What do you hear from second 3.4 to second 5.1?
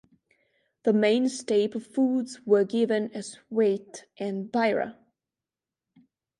wheat and bajra.